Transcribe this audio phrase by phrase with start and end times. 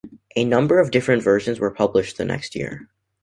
[0.35, 2.89] A number of different versions were published the next year.